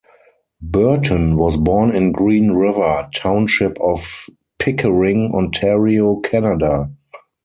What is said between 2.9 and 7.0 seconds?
township of Pickering, Ontario, Canada.